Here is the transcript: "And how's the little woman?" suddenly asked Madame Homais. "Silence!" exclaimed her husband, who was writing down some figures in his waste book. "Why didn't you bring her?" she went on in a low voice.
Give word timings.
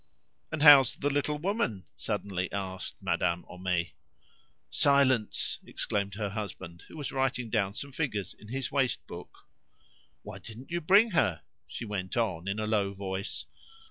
"And 0.51 0.63
how's 0.63 0.95
the 0.95 1.11
little 1.11 1.37
woman?" 1.37 1.85
suddenly 1.95 2.51
asked 2.51 3.03
Madame 3.03 3.45
Homais. 3.47 3.93
"Silence!" 4.71 5.59
exclaimed 5.63 6.15
her 6.15 6.29
husband, 6.29 6.83
who 6.87 6.97
was 6.97 7.11
writing 7.11 7.51
down 7.51 7.75
some 7.75 7.91
figures 7.91 8.33
in 8.33 8.47
his 8.47 8.71
waste 8.71 9.05
book. 9.05 9.47
"Why 10.23 10.39
didn't 10.39 10.71
you 10.71 10.81
bring 10.81 11.11
her?" 11.11 11.43
she 11.67 11.85
went 11.85 12.17
on 12.17 12.47
in 12.47 12.57
a 12.59 12.65
low 12.65 12.95
voice. 12.95 13.45